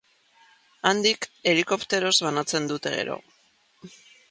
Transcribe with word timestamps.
Handik 0.91 1.27
helikopteroz 1.51 2.15
banatzen 2.29 2.73
dute 2.73 2.97
gero. 2.97 3.21